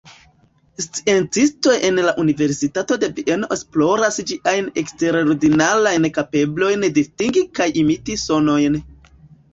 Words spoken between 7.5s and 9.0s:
kaj imiti sonojn.